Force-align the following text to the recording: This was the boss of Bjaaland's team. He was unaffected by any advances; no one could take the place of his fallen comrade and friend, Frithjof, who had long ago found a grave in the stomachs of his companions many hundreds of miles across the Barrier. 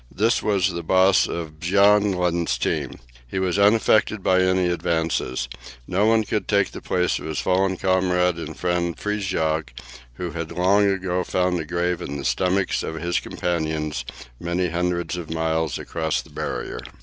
This 0.09 0.41
was 0.41 0.71
the 0.73 0.81
boss 0.81 1.27
of 1.27 1.59
Bjaaland's 1.59 2.57
team. 2.57 2.97
He 3.27 3.37
was 3.37 3.59
unaffected 3.59 4.23
by 4.23 4.41
any 4.41 4.65
advances; 4.65 5.47
no 5.85 6.07
one 6.07 6.23
could 6.23 6.47
take 6.47 6.71
the 6.71 6.81
place 6.81 7.19
of 7.19 7.25
his 7.25 7.37
fallen 7.37 7.77
comrade 7.77 8.37
and 8.37 8.57
friend, 8.57 8.97
Frithjof, 8.97 9.65
who 10.15 10.31
had 10.31 10.51
long 10.51 10.89
ago 10.89 11.23
found 11.23 11.59
a 11.59 11.65
grave 11.65 12.01
in 12.01 12.17
the 12.17 12.25
stomachs 12.25 12.81
of 12.81 12.95
his 12.95 13.19
companions 13.19 14.03
many 14.39 14.69
hundreds 14.69 15.17
of 15.17 15.29
miles 15.29 15.77
across 15.77 16.23
the 16.23 16.31
Barrier. 16.31 16.79